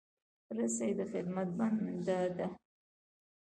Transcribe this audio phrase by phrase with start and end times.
[0.57, 2.47] رسۍ د خدمت بنده ده.